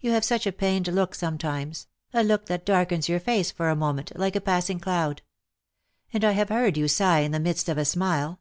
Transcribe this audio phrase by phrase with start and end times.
[0.00, 3.76] You have such a pained look sometimes, a look that darkens your face for a
[3.76, 5.20] moment like a passing cloud.
[6.10, 8.40] And I have heard you sigh in the midst of a smile.